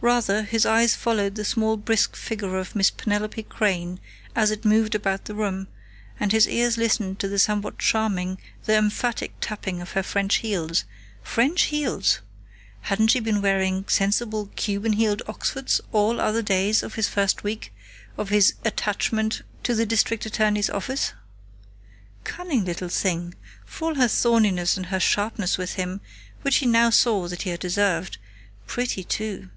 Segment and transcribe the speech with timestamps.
[0.00, 4.00] Rather, his eyes followed the small, brisk figure of Miss Penelope Crain,
[4.34, 5.66] as it moved about the room,
[6.18, 10.84] and his ears listened to the somehow charming though emphatic tapping of her French heels....
[11.20, 12.20] French heels!
[12.82, 17.74] Hadn't she been wearing sensible, Cuban heeled Oxfords all other days of this first week
[18.16, 21.12] of his "attachment" to the district attorney's office?...
[22.24, 23.34] Cunning little thing,
[23.66, 26.00] for all her thorniness and her sharpness with him,
[26.42, 28.16] which he now saw that he had deserved....
[28.66, 29.50] Pretty, too....